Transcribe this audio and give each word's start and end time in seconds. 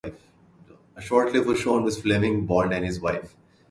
A 0.95 0.99
short 0.99 1.29
clip 1.29 1.45
was 1.45 1.59
shown 1.59 1.83
with 1.83 2.01
Fleming, 2.01 2.47
Bond 2.47 2.73
and 2.73 2.83
his 2.83 2.99
wife. 2.99 3.35